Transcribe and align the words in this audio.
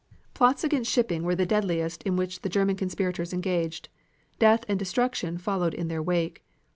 Plots 0.33 0.63
against 0.63 0.91
shipping 0.91 1.21
were 1.21 1.35
the 1.35 1.45
deadliest 1.45 2.01
in 2.01 2.15
which 2.15 2.41
the 2.41 2.49
German 2.49 2.75
conspirators 2.75 3.33
engaged. 3.33 3.87
Death 4.39 4.65
and 4.67 4.79
destruction 4.79 5.37
followed 5.37 5.75
in 5.75 5.89
their 5.89 6.01
wake. 6.01 6.43